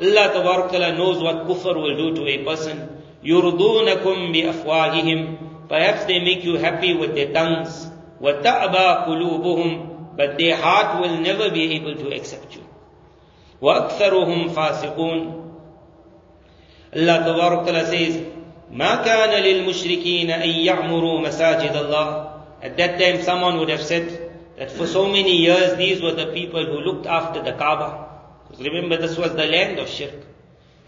Allah 0.00 0.32
Ta'ala 0.32 0.96
knows 0.96 1.22
what 1.22 1.46
kufr 1.46 1.74
will 1.74 1.96
do 1.96 2.14
to 2.14 2.26
a 2.26 2.44
person. 2.44 3.02
يُرْضُونَكُمْ 3.24 4.32
بِأَفْوَاهِهِمْ 4.34 5.68
Perhaps 5.68 6.06
they 6.06 6.20
make 6.20 6.42
you 6.42 6.56
happy 6.56 6.94
with 6.94 7.14
their 7.14 7.32
tongues. 7.32 7.88
وَتَأْبَى 8.21 9.05
قُلُوبُهُمْ 9.07 10.17
But 10.17 10.37
their 10.37 10.55
heart 10.55 11.01
will 11.01 11.17
never 11.19 11.49
be 11.51 11.73
able 11.75 11.95
to 11.95 12.15
accept 12.15 12.55
you. 12.55 12.63
وَأَكْثَرُهُمْ 13.61 14.53
فَاسِقُونَ 14.53 15.41
Allah 16.95 17.25
Ta'ala 17.25 17.85
says, 17.85 18.25
مَا 18.71 19.03
كَانَ 19.03 19.43
لِلْمُشْرِكِينَ 19.43 20.29
أَن 20.29 20.49
يَعْمُرُوا 20.49 21.21
مَسَاجِدَ 21.27 21.73
اللَّهِ 21.75 22.31
At 22.61 22.77
that 22.77 22.99
time 22.99 23.21
someone 23.21 23.57
would 23.57 23.69
have 23.69 23.81
said 23.81 24.31
that 24.57 24.71
for 24.71 24.87
so 24.87 25.07
many 25.07 25.37
years 25.37 25.77
these 25.77 26.01
were 26.01 26.13
the 26.13 26.27
people 26.27 26.65
who 26.65 26.79
looked 26.79 27.05
after 27.05 27.41
the 27.43 27.51
Kaaba. 27.51 28.07
Because 28.47 28.65
remember 28.65 28.97
this 28.97 29.17
was 29.17 29.31
the 29.35 29.45
land 29.45 29.79
of 29.79 29.89
shirk. 29.89 30.15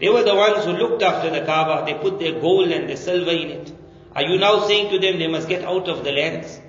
They 0.00 0.08
were 0.08 0.22
the 0.22 0.34
ones 0.34 0.64
who 0.64 0.72
looked 0.72 1.02
after 1.02 1.30
the 1.30 1.44
Kaaba. 1.44 1.84
They 1.84 1.98
put 1.98 2.18
their 2.18 2.40
gold 2.40 2.70
and 2.70 2.88
their 2.88 2.96
silver 2.96 3.32
in 3.32 3.50
it. 3.50 3.72
Are 4.14 4.22
you 4.22 4.38
now 4.38 4.66
saying 4.66 4.90
to 4.90 4.98
them 4.98 5.18
they 5.18 5.26
must 5.26 5.48
get 5.48 5.64
out 5.64 5.88
of 5.88 6.04
the 6.04 6.12
lands? 6.12 6.60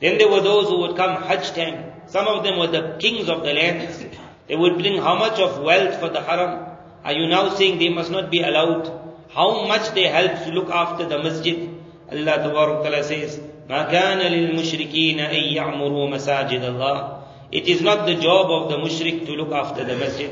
Then 0.00 0.18
there 0.18 0.28
were 0.28 0.40
those 0.40 0.68
who 0.68 0.78
would 0.80 0.96
come 0.96 1.22
Hajj 1.22 1.52
time. 1.52 1.92
Some 2.06 2.26
of 2.26 2.42
them 2.44 2.58
were 2.58 2.66
the 2.66 2.96
kings 2.98 3.28
of 3.28 3.42
the 3.42 3.52
lands. 3.52 4.04
They 4.48 4.56
would 4.56 4.74
bring 4.74 5.00
how 5.00 5.16
much 5.16 5.38
of 5.38 5.62
wealth 5.62 6.00
for 6.00 6.08
the 6.08 6.20
haram. 6.20 6.66
Are 7.04 7.12
you 7.12 7.28
now 7.28 7.54
saying 7.54 7.78
they 7.78 7.88
must 7.88 8.10
not 8.10 8.30
be 8.30 8.42
allowed? 8.42 8.90
How 9.30 9.66
much 9.66 9.94
they 9.94 10.08
helped 10.08 10.44
to 10.44 10.50
look 10.52 10.70
after 10.70 11.06
the 11.08 11.18
masjid? 11.22 11.70
Allah 12.10 12.36
Ta'ala 12.36 13.02
says, 13.04 13.40
ما 13.68 13.84
كان 13.90 14.18
للمشركين 14.18 15.20
أن 15.20 15.54
يعمروا 15.54 16.10
مساجد 16.10 16.62
الله 16.62 17.22
It 17.52 17.68
is 17.68 17.80
not 17.82 18.06
the 18.06 18.14
job 18.16 18.50
of 18.50 18.70
the 18.70 18.76
mushrik 18.78 19.26
to 19.26 19.32
look 19.32 19.52
after 19.52 19.84
the 19.84 19.96
masjid. 19.96 20.30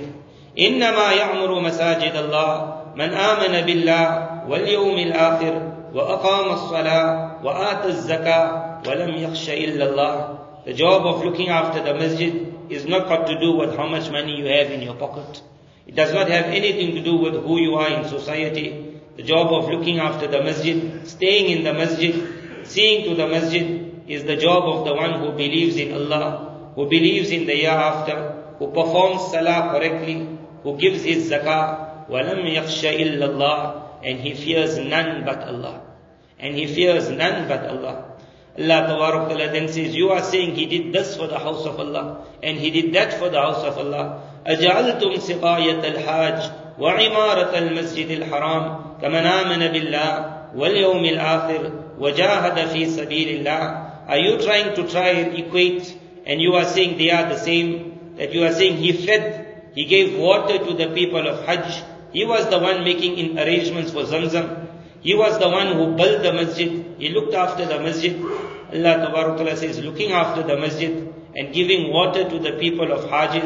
إنما 0.59 1.13
يعمر 1.13 1.61
مساجد 1.61 2.17
الله 2.17 2.75
من 2.97 3.15
آمن 3.15 3.61
بالله 3.67 4.43
واليوم 4.49 4.99
الآخر 4.99 5.73
وأقام 5.95 6.53
الصلاة 6.53 7.41
وآتى 7.45 7.89
الزكاة 7.89 8.64
ولم 8.87 9.15
يخش 9.15 9.51
إلا 9.51 9.85
الله 9.91 10.39
The 10.67 10.75
job 10.75 11.07
of 11.07 11.25
looking 11.25 11.49
after 11.49 11.83
the 11.83 11.95
masjid 11.95 12.55
is 12.69 12.85
not 12.87 13.09
got 13.09 13.27
to 13.27 13.41
do 13.41 13.57
with 13.57 13.77
how 13.77 13.87
much 13.87 14.11
money 14.11 14.37
you 14.37 14.45
have 14.47 14.71
in 14.71 14.83
your 14.83 14.95
pocket. 14.95 15.43
It 15.87 15.97
does 15.97 16.13
not 16.13 16.29
have 16.29 16.47
anything 16.47 16.95
to 16.97 17.03
do 17.03 17.17
with 17.17 17.35
who 17.35 17.59
you 17.61 17.75
are 17.77 17.89
in 17.89 18.09
society. 18.09 19.01
The 19.17 19.23
job 19.23 19.53
of 19.53 19.71
looking 19.71 19.99
after 19.99 20.27
the 20.29 20.43
masjid, 20.43 21.07
staying 21.07 21.51
in 21.57 21.65
the 21.65 21.73
masjid, 21.73 22.15
seeing 22.65 23.05
to 23.09 23.15
the 23.17 23.27
masjid 23.27 23.91
is 24.07 24.25
the 24.25 24.37
job 24.37 24.65
of 24.65 24.85
the 24.85 24.95
one 24.95 25.21
who 25.21 25.33
believes 25.33 25.77
in 25.77 25.93
Allah, 25.93 26.73
who 26.75 26.89
believes 26.89 27.31
in 27.31 27.47
the 27.47 27.57
year 27.57 27.71
after, 27.71 28.17
who 28.59 28.69
performs 28.69 29.31
salah 29.33 29.71
correctly, 29.73 30.29
who 30.63 30.77
gives 30.77 31.03
his 31.03 31.31
zakah, 31.31 32.09
وَلَمْ 32.09 32.43
يَخْشَ 32.45 32.83
إِلَّا 32.85 33.23
اللَّهِ 33.23 34.05
And 34.05 34.21
he 34.21 34.35
fears 34.35 34.79
none 34.79 35.25
but 35.25 35.41
Allah. 35.43 35.83
And 36.39 36.55
he 36.55 36.67
fears 36.67 37.09
none 37.11 37.49
but 37.49 37.67
Allah. 37.67 38.14
Allah 38.59 38.87
Ta'ala 38.89 39.53
then 39.53 39.69
says, 39.69 39.95
you 39.95 40.11
are 40.11 40.23
saying 40.23 40.55
he 40.55 40.67
did 40.67 40.93
this 40.93 41.17
for 41.17 41.27
the 41.27 41.39
house 41.39 41.65
of 41.67 41.79
Allah, 41.79 42.27
and 42.43 42.59
he 42.59 42.71
did 42.71 42.93
that 42.95 43.15
for 43.15 43.29
the 43.29 43.41
house 43.41 43.65
of 43.65 43.79
Allah. 43.79 44.23
أجعلتم 44.47 45.17
سقاية 45.17 45.85
الحاج 45.85 46.51
وعمارة 46.79 47.59
المسجد 47.59 48.11
الحرام 48.11 48.81
كمن 49.03 49.27
آمن 49.27 49.67
بالله 49.73 50.41
واليوم 50.57 51.05
الآخر 51.05 51.73
وجاهد 51.99 52.67
في 52.69 52.87
سبيل 52.87 53.29
الله 53.29 53.91
Are 54.09 54.19
you 54.19 54.39
trying 54.43 54.75
to 54.75 54.89
try 54.91 55.09
and 55.11 55.39
equate 55.39 55.97
and 56.27 56.41
you 56.41 56.55
are 56.55 56.65
saying 56.65 56.99
they 56.99 57.11
are 57.11 57.29
the 57.29 57.39
same? 57.39 58.15
That 58.17 58.33
you 58.33 58.45
are 58.45 58.53
saying 58.53 58.79
he 58.79 58.93
fed, 59.07 59.71
he 59.75 59.85
gave 59.85 60.19
water 60.19 60.59
to 60.59 60.75
the 60.75 60.89
people 60.89 61.27
of 61.29 61.47
Hajj. 61.47 61.83
He 62.13 62.25
was 62.25 62.49
the 62.51 62.59
one 62.59 62.83
making 62.83 63.19
in 63.19 63.39
arrangements 63.39 63.93
for 63.93 64.03
Zamzam. 64.05 64.67
He 65.06 65.14
was 65.14 65.38
the 65.38 65.50
one 65.50 65.68
who 65.78 65.96
built 65.96 66.24
the 66.24 66.34
masjid. 66.34 66.84
He 66.98 67.10
looked 67.10 67.36
after 67.36 67.64
the 67.64 67.80
masjid. 67.80 68.20
Allah 68.20 69.38
Ta'ala 69.38 69.56
says, 69.56 69.78
looking 69.80 70.12
after 70.12 70.42
the 70.42 70.58
masjid 70.58 71.14
and 71.36 71.54
giving 71.54 71.94
water 71.94 72.28
to 72.28 72.40
the 72.40 72.54
people 72.54 72.92
of 72.92 73.08
Hajj. 73.08 73.44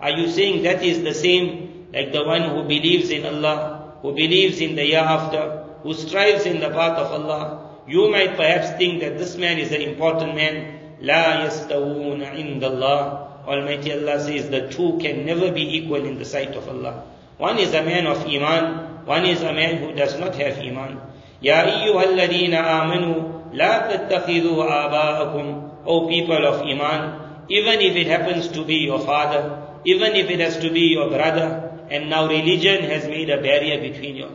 Are 0.00 0.12
you 0.12 0.30
saying 0.30 0.62
that 0.62 0.82
is 0.82 1.02
the 1.02 1.12
same 1.12 1.88
like 1.92 2.10
the 2.12 2.24
one 2.24 2.48
who 2.48 2.62
believes 2.62 3.10
in 3.10 3.26
Allah, 3.26 3.98
who 4.00 4.14
believes 4.14 4.62
in 4.62 4.76
the 4.76 4.86
year 4.86 5.00
after, 5.00 5.66
who 5.82 5.92
strives 5.92 6.46
in 6.46 6.60
the 6.60 6.70
path 6.70 6.96
of 6.96 7.12
Allah? 7.12 7.82
You 7.86 8.10
might 8.10 8.36
perhaps 8.36 8.78
think 8.78 9.02
that 9.02 9.18
this 9.18 9.36
man 9.36 9.58
is 9.58 9.72
an 9.72 9.82
important 9.82 10.34
man. 10.34 10.80
لا 11.02 11.44
يستوون 11.44 12.24
عند 12.24 12.62
الله. 12.62 13.46
Almighty 13.46 13.92
Allah 13.92 14.20
says 14.20 14.48
the 14.48 14.68
two 14.70 14.96
can 15.02 15.26
never 15.26 15.52
be 15.52 15.76
equal 15.76 16.02
in 16.06 16.18
the 16.18 16.24
sight 16.24 16.56
of 16.56 16.66
Allah. 16.66 17.04
One 17.36 17.58
is 17.58 17.74
a 17.74 17.82
man 17.82 18.06
of 18.06 18.24
Iman, 18.26 18.93
one 19.04 19.26
is 19.26 19.42
a 19.42 19.52
man 19.52 19.78
who 19.78 19.94
does 19.94 20.18
not 20.18 20.34
have 20.34 20.58
Iman. 20.58 21.00
أيها 21.44 22.04
الذين 22.04 22.54
آمنوا 22.54 23.52
لا 23.52 23.90
تتخذوا 23.90 24.64
آباءكم 24.64 25.70
O 25.86 26.08
people 26.08 26.46
of 26.46 26.62
Iman, 26.62 27.44
even 27.50 27.80
if 27.80 27.94
it 27.94 28.06
happens 28.06 28.48
to 28.48 28.64
be 28.64 28.76
your 28.76 29.00
father, 29.00 29.62
even 29.84 30.16
if 30.16 30.30
it 30.30 30.40
has 30.40 30.56
to 30.58 30.70
be 30.70 30.80
your 30.96 31.10
brother, 31.10 31.70
and 31.90 32.08
now 32.08 32.26
religion 32.26 32.84
has 32.84 33.06
made 33.06 33.28
a 33.28 33.36
barrier 33.42 33.80
between 33.80 34.16
you. 34.16 34.28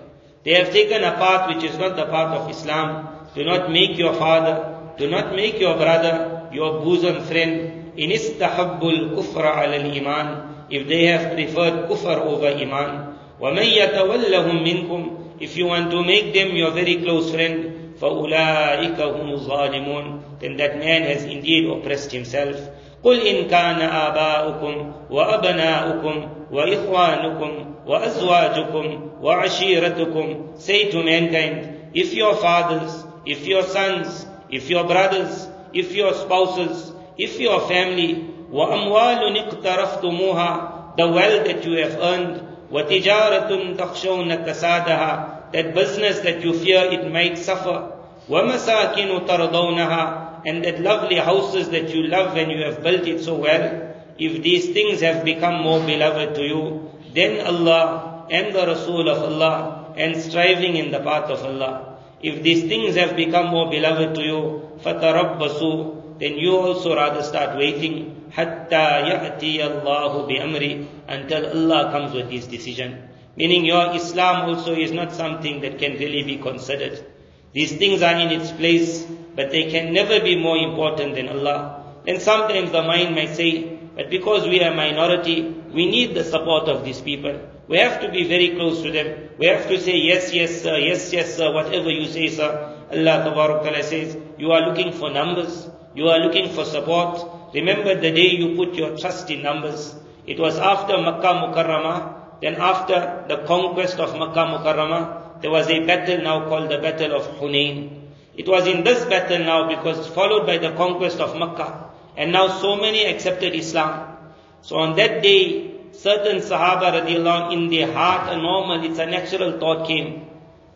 They 0.44 0.54
have 0.54 0.72
taken 0.72 1.04
a 1.04 1.14
path 1.14 1.56
which 1.56 1.64
is 1.64 1.78
not 1.80 1.96
the 1.96 2.06
path 2.06 2.38
of 2.38 2.52
Islam. 2.52 3.26
Do 3.34 3.44
not 3.44 3.72
make 3.72 3.98
your 3.98 4.14
father, 4.14 4.94
do 4.98 5.10
not 5.10 5.36
make 5.36 5.60
your 5.60 5.76
brother 5.76 6.50
your 6.52 6.84
bosom 6.84 7.24
friend. 7.26 7.94
In 7.98 8.12
istahabbul 8.12 9.16
kufra 9.16 9.58
al 9.58 9.74
iman. 9.74 10.68
If 10.70 10.88
they 10.88 11.06
have 11.08 11.34
preferred 11.34 11.90
kufr 11.90 12.20
over 12.22 12.48
iman. 12.48 13.09
وَمَنْ 13.40 13.64
يَتَوَلَّهُمْ 13.64 14.64
مِنْكُمْ 14.64 15.42
If 15.42 15.56
you 15.56 15.68
want 15.68 15.92
to 15.92 16.04
make 16.04 16.34
them 16.34 16.56
your 16.56 16.72
very 16.72 16.96
close 16.98 17.32
friend, 17.32 17.96
فَأُولَٰئِكَ 18.02 19.00
هُمُ 19.00 19.28
الظَّالِمُونَ 19.32 20.40
Then 20.40 20.58
that 20.58 20.78
man 20.78 21.04
has 21.04 21.24
indeed 21.24 21.70
oppressed 21.70 22.12
himself. 22.12 22.56
قل 23.04 23.28
إن 23.28 23.48
كان 23.48 23.82
آباؤكم 23.82 24.92
وأبناؤكم 25.10 26.30
وإخوانكم 26.52 27.76
وأزواجكم 27.88 29.10
وعشيرتكم 29.22 30.60
Say 30.60 30.92
to 30.92 31.04
mankind, 31.04 31.92
if 31.94 32.14
your 32.14 32.36
fathers, 32.36 33.06
if 33.26 33.48
your 33.48 33.64
sons, 33.64 34.26
if 34.50 34.70
your 34.70 34.84
brothers, 34.84 35.48
if 35.74 35.94
your 35.96 36.14
spouses, 36.14 36.92
if 37.18 37.40
your 37.40 37.62
family, 37.62 38.26
وأموال 38.52 39.38
اقترفتموها 39.38 40.96
The 40.98 41.08
wealth 41.08 41.46
that 41.46 41.64
you 41.66 41.78
have 41.78 41.98
earned, 42.02 42.49
وتجارة 42.71 43.75
تخشون 43.79 44.35
كسادها 44.35 45.31
That 45.53 45.73
business 45.75 46.19
that 46.21 46.43
you 46.43 46.53
fear 46.53 46.91
it 46.91 47.11
might 47.13 47.39
suffer, 47.39 47.93
ومساكن 48.29 49.27
ترضونها 49.27 50.25
and 50.47 50.65
that 50.65 50.81
lovely 50.81 51.17
houses 51.17 51.71
that 51.71 51.89
you 51.95 52.03
love 52.03 52.37
and 52.37 52.51
you 52.51 52.65
have 52.65 52.83
built 52.83 53.07
it 53.07 53.23
so 53.23 53.35
well, 53.35 53.95
if 54.19 54.43
these 54.43 54.73
things 54.73 55.01
have 55.01 55.25
become 55.25 55.63
more 55.63 55.81
beloved 55.81 56.35
to 56.35 56.43
you, 56.43 56.91
then 57.15 57.47
Allah 57.47 58.27
and 58.31 58.55
the 58.55 58.67
Rasul 58.67 59.09
of 59.09 59.23
Allah 59.23 59.95
and 59.97 60.17
striving 60.17 60.77
in 60.77 60.91
the 60.91 61.01
path 61.01 61.31
of 61.31 61.45
Allah. 61.45 61.99
If 62.23 62.43
these 62.43 62.65
things 62.65 62.97
have 62.97 63.17
become 63.17 63.49
more 63.49 63.71
beloved 63.71 64.15
to 64.17 64.23
you, 64.23 64.71
فَتَرَبَّصُوا 64.83 66.19
Then 66.21 66.39
you 66.39 66.57
also 66.57 66.95
rather 66.95 67.23
start 67.23 67.57
waiting 67.57 68.18
hatta 68.32 69.04
ya'ti 69.10 69.62
Allahu 69.62 70.28
bi 70.28 70.36
amri 70.36 70.88
until 71.08 71.48
Allah 71.50 71.92
comes 71.92 72.14
with 72.14 72.30
his 72.30 72.48
decision. 72.48 73.04
Meaning 73.36 73.66
your 73.66 73.96
Islam 73.96 74.50
also 74.50 74.74
is 74.76 74.92
not 74.92 75.14
something 75.14 75.62
that 75.62 75.80
can 75.80 75.94
really 75.94 76.24
be 76.24 76.38
considered. 76.38 77.06
These 77.54 77.78
things 77.78 78.02
are 78.02 78.16
in 78.20 78.30
its 78.30 78.52
place, 78.52 79.06
but 79.36 79.52
they 79.52 79.70
can 79.72 79.94
never 79.94 80.20
be 80.20 80.36
more 80.36 80.58
important 80.58 81.16
than 81.16 81.30
Allah. 81.30 81.84
And 82.06 82.22
sometimes 82.22 82.72
the 82.72 82.84
mind 82.84 83.16
might 83.16 83.36
say, 83.36 83.78
but 83.96 84.10
because 84.10 84.48
we 84.48 84.62
are 84.64 84.72
a 84.72 84.76
minority, 84.76 85.42
we 85.74 85.90
need 85.90 86.16
the 86.16 86.24
support 86.24 86.68
of 86.70 86.86
these 86.86 87.02
people. 87.02 87.40
We 87.68 87.78
have 87.78 88.02
to 88.02 88.12
be 88.12 88.28
very 88.28 88.56
close 88.56 88.82
to 88.84 88.92
them. 88.92 89.30
We 89.38 89.48
have 89.48 89.68
to 89.68 89.80
say, 89.80 89.98
yes, 89.98 90.34
yes, 90.34 90.62
sir, 90.62 90.78
yes, 90.78 91.12
yes, 91.14 91.36
sir, 91.36 91.54
whatever 91.54 91.90
you 91.90 92.08
say, 92.08 92.28
sir. 92.30 92.76
Allah 92.92 93.24
Ta'ala 93.24 93.84
says, 93.84 94.18
you 94.38 94.52
are 94.52 94.68
looking 94.68 94.92
for 94.94 95.12
numbers. 95.12 95.70
You 95.94 96.08
are 96.08 96.20
looking 96.20 96.54
for 96.54 96.66
support. 96.66 97.39
Remember 97.54 97.96
the 97.96 98.12
day 98.12 98.30
you 98.30 98.56
put 98.56 98.76
your 98.76 98.98
trust 98.98 99.30
in 99.32 99.42
numbers. 99.42 99.96
It 100.28 100.40
was 100.40 100.58
after 100.60 100.98
Makkah 100.98 101.34
Mukarramah, 101.42 102.42
then 102.42 102.56
after 102.56 103.26
the 103.28 103.38
conquest 103.48 104.00
of 104.00 104.14
Makkah 104.14 104.46
Mukarramah, 104.46 105.42
there 105.42 105.50
was 105.50 105.68
a 105.70 105.86
battle 105.86 106.22
now 106.22 106.48
called 106.48 106.70
the 106.70 106.78
Battle 106.78 107.14
of 107.16 107.24
Hunain. 107.40 108.00
It 108.36 108.48
was 108.48 108.68
in 108.68 108.84
this 108.84 109.04
battle 109.06 109.40
now 109.40 109.68
because 109.68 110.08
followed 110.08 110.46
by 110.46 110.58
the 110.58 110.72
conquest 110.72 111.20
of 111.20 111.38
Makkah. 111.38 111.90
And 112.16 112.32
now 112.32 112.60
so 112.60 112.76
many 112.76 113.06
accepted 113.06 113.56
Islam. 113.56 114.18
So 114.62 114.78
on 114.78 114.96
that 114.98 115.24
day, 115.24 115.72
certain 115.94 116.38
Sahaba 116.38 117.02
radiallahu 117.02 117.54
in 117.54 117.70
their 117.70 117.92
heart, 117.92 118.32
a 118.32 118.38
normal, 118.38 118.84
it's 118.84 119.00
a 119.00 119.06
natural 119.06 119.60
thought 119.60 119.88
came. 119.88 120.28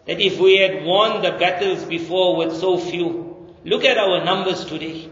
That 0.06 0.20
if 0.20 0.40
we 0.40 0.58
had 0.58 0.86
won 0.86 1.22
the 1.22 1.32
battles 1.32 1.84
before 1.84 2.36
with 2.36 2.56
so 2.56 2.78
few, 2.78 3.54
look 3.64 3.86
at 3.86 3.98
our 3.98 4.24
numbers 4.26 4.66
today. 4.66 5.10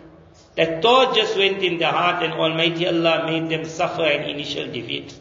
That 0.55 0.81
thought 0.81 1.15
just 1.15 1.37
went 1.37 1.63
in 1.63 1.77
their 1.77 1.91
heart 1.91 2.23
and 2.23 2.33
Almighty 2.33 2.85
Allah 2.85 3.25
made 3.25 3.49
them 3.49 3.63
suffer 3.65 4.03
an 4.03 4.29
initial 4.29 4.67
defeat. 4.67 5.13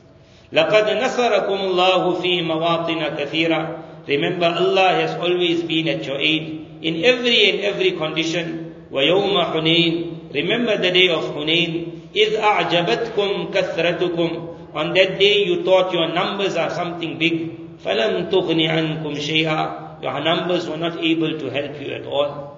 لَقَدْ 0.53 0.91
نَصَرَكُمُ 0.99 1.59
اللَّهُ 1.71 2.21
فِي 2.21 2.43
مَوَاطِنَ 2.43 3.17
كَثِيرًا 3.17 4.09
Remember 4.09 4.47
Allah 4.47 4.89
has 5.01 5.15
always 5.15 5.63
been 5.63 5.87
at 5.87 6.05
your 6.05 6.19
aid 6.19 6.67
in 6.83 7.05
every 7.05 7.51
and 7.51 7.61
every 7.61 7.93
condition. 7.93 8.75
وَيَوْمَ 8.91 9.53
حُنَيْنٍ 9.53 10.35
Remember 10.35 10.77
the 10.77 10.91
day 10.91 11.09
of 11.09 11.23
Hunain. 11.23 12.11
إِذْ 12.13 12.41
أَعْجَبَتْكُمْ 12.41 13.53
كَثْرَتُكُمْ 13.53 14.75
On 14.75 14.95
that 14.95 15.21
day 15.21 15.45
you 15.45 15.63
thought 15.63 15.93
your 15.93 16.13
numbers 16.13 16.57
are 16.57 16.71
something 16.71 17.19
big. 17.19 17.79
فَلَمْ 17.85 18.31
تُغْنِ 18.33 18.59
عَنْكُمْ 18.69 19.15
شَيْئًا 19.15 20.03
Your 20.03 20.21
numbers 20.21 20.69
were 20.69 20.77
not 20.77 20.99
able 20.99 21.39
to 21.39 21.51
help 21.51 21.81
you 21.81 21.93
at 21.93 22.07
all. 22.07 22.50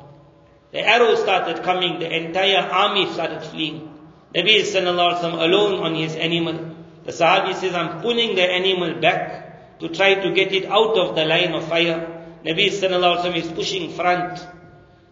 The 0.72 0.80
arrows 0.80 1.20
started 1.20 1.62
coming, 1.62 1.98
the 2.00 2.10
entire 2.10 2.66
army 2.66 3.12
started 3.12 3.42
fleeing. 3.44 3.92
Nabi 4.34 4.62
sallallahu 4.62 5.22
alone 5.22 5.80
on 5.80 5.94
his 5.94 6.16
animal. 6.16 6.74
The 7.04 7.12
Sahabi 7.12 7.54
says, 7.54 7.74
I'm 7.74 8.00
pulling 8.00 8.34
the 8.34 8.42
animal 8.42 8.98
back 9.00 9.78
to 9.80 9.90
try 9.90 10.14
to 10.14 10.32
get 10.32 10.52
it 10.52 10.64
out 10.64 10.96
of 10.96 11.14
the 11.14 11.26
line 11.26 11.52
of 11.52 11.68
fire. 11.68 12.08
Nabi 12.42 12.70
sallallahu 12.70 13.18
alaihi 13.18 13.32
wasallam 13.32 13.36
is 13.36 13.52
pushing 13.52 13.90
front. 13.90 14.46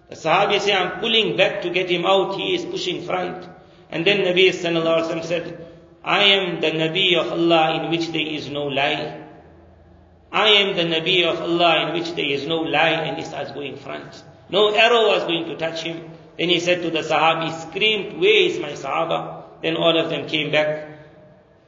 The 0.08 0.16
Sahabi 0.16 0.60
say, 0.60 0.72
I'm 0.72 0.98
pulling 1.00 1.36
back 1.36 1.60
to 1.62 1.70
get 1.70 1.90
him 1.90 2.06
out. 2.06 2.36
He 2.36 2.54
is 2.54 2.64
pushing 2.64 3.02
front. 3.02 3.46
And 3.90 4.06
then 4.06 4.20
Nabi 4.20 4.48
sallallahu 4.48 5.02
alaihi 5.02 5.10
wasallam 5.10 5.24
said, 5.24 5.66
I 6.02 6.22
am 6.22 6.62
the 6.62 6.70
Nabi 6.70 7.18
of 7.18 7.30
Allah 7.32 7.82
in 7.82 7.90
which 7.90 8.08
there 8.08 8.26
is 8.26 8.48
no 8.48 8.64
lie. 8.64 9.26
I 10.32 10.48
am 10.48 10.76
the 10.76 10.84
Nabi 10.84 11.30
of 11.30 11.42
Allah 11.42 11.88
in 11.88 12.00
which 12.00 12.14
there 12.14 12.24
is 12.24 12.46
no 12.46 12.60
lie. 12.60 12.90
And 12.90 13.18
he 13.18 13.24
starts 13.24 13.52
going 13.52 13.76
front. 13.76 14.24
No 14.50 14.74
arrow 14.74 15.08
was 15.08 15.24
going 15.24 15.46
to 15.46 15.56
touch 15.56 15.82
him. 15.82 16.10
Then 16.38 16.48
he 16.48 16.60
said 16.60 16.82
to 16.82 16.90
the 16.90 17.00
Sahabi, 17.00 17.68
screamed, 17.68 18.20
where 18.20 18.42
is 18.48 18.58
my 18.58 18.72
Sahaba? 18.72 19.44
Then 19.62 19.76
all 19.76 19.98
of 19.98 20.10
them 20.10 20.26
came 20.26 20.50
back. 20.50 20.88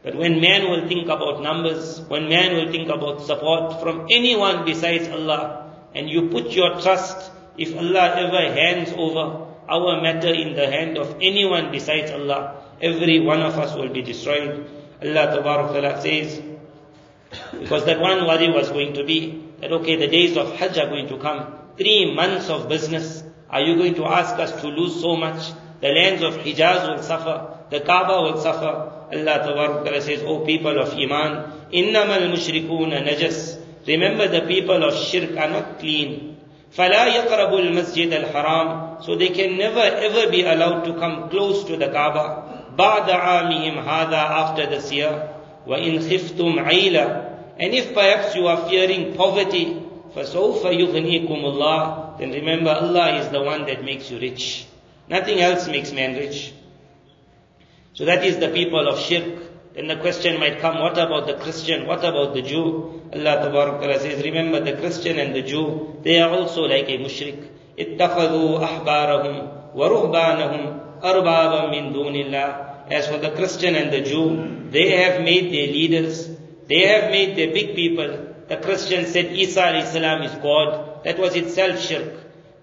But 0.02 0.16
when 0.16 0.40
man 0.40 0.68
will 0.68 0.88
think 0.88 1.08
about 1.08 1.42
numbers, 1.42 2.00
when 2.08 2.28
man 2.28 2.54
will 2.54 2.72
think 2.72 2.88
about 2.88 3.22
support 3.22 3.80
from 3.80 4.06
anyone 4.10 4.64
besides 4.64 5.08
Allah, 5.08 5.70
and 5.94 6.08
you 6.08 6.28
put 6.28 6.50
your 6.50 6.80
trust, 6.80 7.30
if 7.56 7.76
Allah 7.76 8.14
ever 8.16 8.52
hands 8.52 8.92
over 8.96 9.46
our 9.68 10.02
matter 10.02 10.32
in 10.32 10.56
the 10.56 10.66
hand 10.66 10.98
of 10.98 11.16
anyone 11.20 11.70
besides 11.70 12.10
Allah, 12.10 12.64
every 12.80 13.20
one 13.20 13.42
of 13.42 13.58
us 13.58 13.76
will 13.76 13.90
be 13.90 14.02
destroyed. 14.02 14.66
Allah 15.02 15.40
Ta'ala 15.40 16.00
says, 16.00 16.42
because 17.52 17.84
that 17.84 18.00
one 18.00 18.26
worry 18.26 18.50
was 18.50 18.70
going 18.70 18.94
to 18.94 19.04
be 19.04 19.50
that 19.60 19.70
okay, 19.70 19.96
the 19.96 20.08
days 20.08 20.36
of 20.36 20.56
Hajj 20.56 20.78
are 20.78 20.88
going 20.88 21.08
to 21.08 21.18
come. 21.18 21.61
Three 21.77 22.13
months 22.13 22.49
of 22.49 22.67
business. 22.69 23.23
Are 23.49 23.61
you 23.61 23.77
going 23.77 23.95
to 23.95 24.05
ask 24.05 24.35
us 24.39 24.61
to 24.61 24.67
lose 24.67 24.99
so 24.99 25.15
much? 25.15 25.51
The 25.81 25.89
lands 25.89 26.23
of 26.23 26.33
Hijaz 26.37 26.89
will 26.89 27.03
suffer. 27.03 27.57
The 27.69 27.81
Kaaba 27.81 28.21
will 28.23 28.41
suffer. 28.41 28.93
Allah 29.13 29.83
Ta'ala 29.85 30.01
says, 30.01 30.23
O 30.23 30.39
people 30.45 30.79
of 30.79 30.93
Iman, 30.93 31.69
إِنَّمَا 31.71 32.17
الْمُشْرِكُونَ 32.17 32.91
najas. 33.07 33.59
Remember 33.87 34.27
the 34.27 34.41
people 34.41 34.83
of 34.83 34.95
Shirk 34.95 35.37
are 35.37 35.49
not 35.49 35.79
clean. 35.79 36.37
فَلَا 36.75 37.07
يَقْرَبُ 37.07 37.53
الْمَسْجِدَ 37.53 38.11
الْحَرَامِ 38.11 39.03
So 39.05 39.15
they 39.15 39.29
can 39.29 39.57
never 39.57 39.79
ever 39.79 40.29
be 40.29 40.43
allowed 40.43 40.83
to 40.85 40.93
come 40.99 41.29
close 41.29 41.63
to 41.65 41.77
the 41.77 41.87
Kaaba. 41.87 42.75
بَعْدَ 42.77 43.07
عَامِهِمْ 43.07 43.83
هَذَا 43.85 44.13
After 44.13 44.65
this 44.65 44.91
year. 44.91 45.33
وَإِنْ 45.67 45.99
خِفْتُمْ 45.99 46.65
عَيْلًا 46.65 47.59
And 47.59 47.73
if 47.73 47.93
perhaps 47.93 48.35
you 48.35 48.47
are 48.47 48.69
fearing 48.69 49.15
poverty, 49.15 49.80
فَسَوْفَ 50.15 50.63
يُغْنِيكُمُ 50.63 51.27
اللَّهِ 51.29 52.19
Then 52.19 52.31
remember 52.31 52.71
Allah 52.71 53.19
is 53.19 53.29
the 53.29 53.41
one 53.41 53.65
that 53.65 53.83
makes 53.83 54.09
you 54.09 54.19
rich. 54.19 54.65
Nothing 55.09 55.39
else 55.39 55.67
makes 55.67 55.91
man 55.91 56.15
rich. 56.15 56.53
So 57.93 58.05
that 58.05 58.23
is 58.23 58.37
the 58.37 58.49
people 58.49 58.87
of 58.87 58.99
shirk. 58.99 59.73
Then 59.73 59.87
the 59.87 59.97
question 59.97 60.39
might 60.39 60.59
come, 60.59 60.79
what 60.79 60.93
about 60.93 61.27
the 61.27 61.35
Christian? 61.35 61.85
What 61.85 61.99
about 61.99 62.33
the 62.33 62.41
Jew? 62.41 63.01
Allah 63.13 63.49
Ta'ala 63.51 63.99
says, 63.99 64.23
remember 64.23 64.59
the 64.59 64.73
Christian 64.73 65.19
and 65.19 65.35
the 65.35 65.43
Jew, 65.43 65.99
they 66.03 66.19
are 66.19 66.31
also 66.31 66.61
like 66.61 66.89
a 66.89 66.97
mushrik. 66.97 67.49
اتخذوا 67.77 68.63
أحبارهم 68.63 69.49
ورهبانهم 69.75 70.79
أربابا 71.03 71.71
من 71.71 71.93
دون 71.93 72.15
الله. 72.15 72.65
As 72.89 73.07
for 73.07 73.17
the 73.17 73.29
Christian 73.31 73.75
and 73.75 73.91
the 73.91 74.01
Jew, 74.01 74.69
they 74.71 74.89
have 74.97 75.21
made 75.21 75.51
their 75.51 75.67
leaders, 75.67 76.27
they 76.67 76.87
have 76.87 77.11
made 77.11 77.37
their 77.37 77.53
big 77.53 77.75
people. 77.75 78.30
the 78.48 78.56
Christian 78.56 79.06
said 79.06 79.32
Isa 79.32 79.82
salam 79.86 80.22
is 80.22 80.34
God. 80.42 81.04
That 81.04 81.18
was 81.18 81.34
itself 81.36 81.80
shirk. 81.80 82.12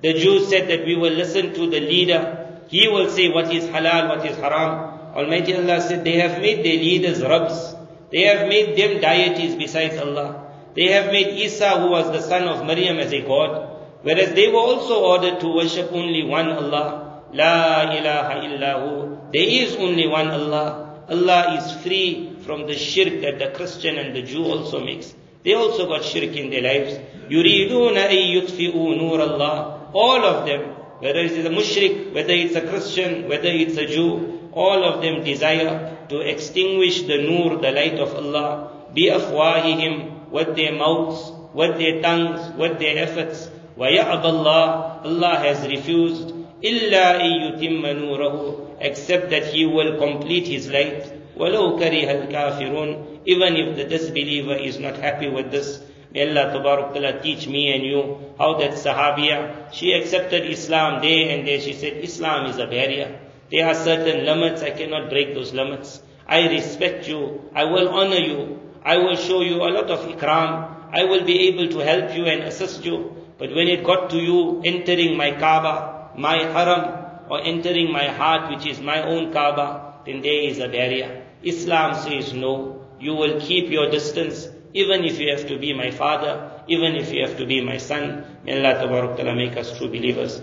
The 0.02 0.14
Jews 0.14 0.48
said 0.50 0.70
that 0.70 0.86
we 0.86 0.96
will 0.96 1.14
listen 1.14 1.54
to 1.54 1.70
the 1.70 1.80
leader. 1.80 2.62
He 2.68 2.88
will 2.88 3.10
say 3.10 3.30
what 3.30 3.52
is 3.54 3.66
halal, 3.66 4.10
what 4.10 4.26
is 4.26 4.38
haram. 4.38 5.16
Almighty 5.16 5.56
Allah 5.56 5.82
said 5.82 6.04
they 6.04 6.18
have 6.20 6.40
made 6.42 6.60
their 6.60 6.78
leaders 6.78 7.22
Rabbs. 7.22 7.76
They 8.12 8.22
have 8.24 8.48
made 8.48 8.78
them 8.78 9.02
deities 9.02 9.56
besides 9.56 9.98
Allah. 9.98 10.46
They 10.76 10.92
have 10.92 11.08
made 11.12 11.40
Isa 11.40 11.80
who 11.80 11.90
was 11.92 12.12
the 12.12 12.22
son 12.22 12.44
of 12.44 12.66
Maryam 12.66 13.00
as 13.00 13.12
a 13.12 13.22
God. 13.22 13.78
Whereas 14.02 14.34
they 14.34 14.48
were 14.48 14.60
also 14.60 15.04
ordered 15.04 15.40
to 15.42 15.48
worship 15.56 15.92
only 15.92 16.24
one 16.24 16.50
Allah. 16.50 17.24
La 17.34 17.92
ilaha 17.92 18.42
illahu. 18.48 19.32
There 19.34 19.50
is 19.64 19.76
only 19.76 20.08
one 20.08 20.30
Allah. 20.30 21.04
Allah 21.10 21.58
is 21.58 21.72
free 21.84 22.38
from 22.46 22.68
the 22.68 22.76
shirk 22.76 23.22
that 23.22 23.40
the 23.40 23.52
Christian 23.58 23.98
and 23.98 24.16
the 24.16 24.22
Jew 24.22 24.46
also 24.46 24.84
makes. 24.84 25.14
They 25.45 25.55
also 25.55 25.87
got 25.87 26.05
shirk 26.05 26.37
in 26.37 26.51
their 26.51 26.63
lives. 26.63 26.99
يُرِيدُونَ 27.31 27.97
أَن 27.97 28.43
يُطْفِئُوا 28.43 28.97
نُورَ 28.99 29.19
اللَّهِ 29.21 29.95
All 29.95 30.25
of 30.25 30.47
them, 30.47 30.61
whether 31.01 31.21
it's 31.21 31.37
a 31.37 31.51
mushrik, 31.51 32.13
whether 32.15 32.33
it's 32.33 32.57
a 32.57 32.63
Christian, 32.63 33.29
whether 33.29 33.49
it's 33.49 33.77
a 33.77 33.87
Jew, 33.87 34.51
all 34.53 34.85
of 34.85 35.03
them 35.03 35.23
desire 35.23 35.97
to 36.09 36.21
extinguish 36.21 37.03
the 37.03 37.19
nur, 37.19 37.57
the 37.57 37.73
light 37.73 37.99
of 37.99 38.15
Allah, 38.15 38.71
بِأَفْوَاهِهِمْ 38.97 40.31
with 40.31 40.57
their 40.57 40.73
mouths, 40.73 41.33
with 41.53 41.79
their 41.79 42.01
tongues, 42.01 42.57
with 42.59 42.79
their 42.79 42.99
efforts. 42.99 43.51
وَيَعْبَ 43.79 44.23
اللَّهِ 44.23 45.05
Allah 45.05 45.37
has 45.39 45.67
refused 45.69 46.33
إِلَّا 46.63 47.21
إِيُّتِمَّ 47.21 47.83
نُورَهُ 47.83 48.77
except 48.81 49.31
that 49.31 49.47
He 49.47 49.67
will 49.67 49.99
complete 49.99 50.47
His 50.47 50.71
light. 50.71 51.13
وَلَوْ 51.40 51.80
كَرِهَ 51.80 52.28
الْكَافِرُونَ 52.28 53.22
Even 53.26 53.56
if 53.56 53.76
the 53.78 53.86
disbeliever 53.86 54.56
is 54.56 54.78
not 54.78 54.98
happy 54.98 55.30
with 55.30 55.52
this, 55.52 55.82
May 56.12 56.28
Allah 56.28 56.52
Ta'ala 56.52 57.22
teach 57.22 57.48
me 57.48 57.72
and 57.72 57.84
you 57.84 58.34
how 58.40 58.58
that 58.58 58.72
Sahabiya, 58.72 59.72
she 59.72 59.94
accepted 59.94 60.50
Islam 60.50 61.02
there 61.04 61.30
and 61.30 61.48
there. 61.48 61.60
She 61.62 61.74
said, 61.74 61.98
Islam 62.04 62.48
is 62.48 62.58
a 62.58 62.66
barrier. 62.66 63.20
There 63.52 63.68
are 63.68 63.76
certain 63.76 64.26
limits, 64.26 64.64
I 64.64 64.72
cannot 64.72 65.10
break 65.10 65.36
those 65.36 65.54
limits. 65.54 66.02
I 66.28 66.48
respect 66.48 67.08
you, 67.08 67.42
I 67.54 67.66
will 67.66 67.90
honor 67.90 68.18
you, 68.18 68.60
I 68.84 68.98
will 68.98 69.16
show 69.16 69.42
you 69.42 69.56
a 69.58 69.70
lot 69.70 69.90
of 69.90 70.00
ikram, 70.08 70.76
I 70.92 71.04
will 71.04 71.26
be 71.26 71.48
able 71.48 71.70
to 71.70 71.80
help 71.80 72.16
you 72.16 72.26
and 72.26 72.44
assist 72.44 72.86
you. 72.86 73.16
But 73.38 73.50
when 73.50 73.68
it 73.68 73.84
got 73.84 74.10
to 74.12 74.18
you 74.18 74.62
entering 74.64 75.16
my 75.16 75.32
Kaaba, 75.32 76.12
my 76.18 76.38
haram, 76.38 77.06
or 77.30 77.42
entering 77.42 77.92
my 77.92 78.08
heart 78.08 78.50
which 78.52 78.66
is 78.66 78.80
my 78.80 79.02
own 79.04 79.32
Kaaba, 79.32 80.02
then 80.06 80.22
there 80.22 80.42
is 80.42 80.60
a 80.60 80.68
barrier. 80.68 81.19
Islam 81.44 81.96
says 81.96 82.34
no, 82.34 82.86
you 83.00 83.14
will 83.14 83.40
keep 83.40 83.70
your 83.70 83.90
distance, 83.90 84.48
even 84.74 85.06
if 85.06 85.20
you 85.20 85.32
have 85.32 85.48
to 85.48 85.58
be 85.58 85.74
my 85.74 85.92
father, 85.92 86.52
even 86.68 86.96
if 86.96 87.12
you 87.14 87.26
have 87.26 87.38
to 87.38 87.46
be 87.46 87.62
my 87.62 87.78
son. 87.78 88.26
May 88.44 88.66
Allah 88.66 89.36
make 89.36 89.56
us 89.58 89.78
true 89.78 89.88
believers. 89.88 90.42